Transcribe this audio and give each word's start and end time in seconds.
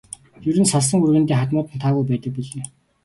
Ер 0.49 0.57
нь 0.61 0.69
салсан 0.71 0.99
хүргэндээ 1.01 1.37
хадмууд 1.39 1.67
нь 1.73 1.81
таагүй 1.83 2.03
байдаг 2.07 2.31
билээ. 2.35 2.67